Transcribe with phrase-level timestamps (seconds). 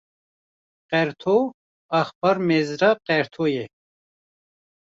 [0.93, 1.35] Qerto,
[1.99, 3.65] Axpar Mezra Qerto ye